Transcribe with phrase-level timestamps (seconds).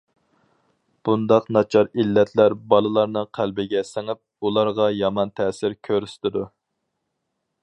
[1.09, 6.47] بۇنداق ناچار ئىللەتلەر بالىلارنىڭ قەلبىگە سىڭىپ، ئۇلارغا يامان تەسىر كۆرسىتىدۇ.